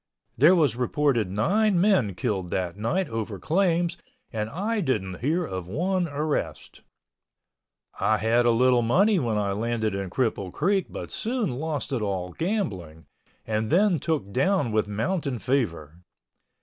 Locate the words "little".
8.49-8.81